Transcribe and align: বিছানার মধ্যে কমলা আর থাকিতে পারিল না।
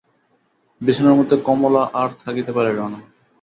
বিছানার 0.81 1.17
মধ্যে 1.19 1.35
কমলা 1.47 1.83
আর 1.93 2.09
থাকিতে 2.23 2.51
পারিল 2.53 2.79
না। 2.85 2.99